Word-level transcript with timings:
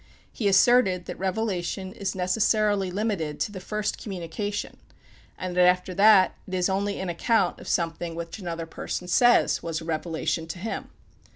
He 0.33 0.47
asserted 0.47 1.05
that 1.05 1.19
revelation 1.19 1.93
is 1.93 2.15
necessarily 2.15 2.89
limited 2.89 3.39
to 3.41 3.51
the 3.51 3.59
first 3.59 3.99
communication, 4.01 4.77
and 5.37 5.55
that 5.55 5.67
after 5.67 5.93
that 5.93 6.33
it 6.47 6.55
is 6.55 6.69
only 6.69 6.99
an 6.99 7.09
account 7.09 7.59
of 7.59 7.67
something 7.67 8.15
which 8.15 8.39
another 8.39 8.65
person 8.65 9.07
says 9.07 9.61
was 9.61 9.79
a 9.79 9.85
revelation 9.85 10.47
to 10.47 10.57
him. 10.57 10.89